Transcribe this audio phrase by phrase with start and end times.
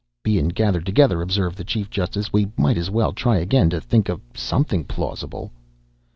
[0.23, 4.09] "Bein' gathered together," observed the chief justice, "we might as well try again to think
[4.09, 5.51] of somethin' plausible."